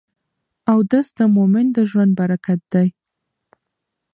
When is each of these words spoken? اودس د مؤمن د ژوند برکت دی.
اودس 0.71 1.07
د 1.19 1.21
مؤمن 1.35 1.65
د 1.75 1.77
ژوند 1.89 2.11
برکت 2.19 2.59
دی. 2.73 2.87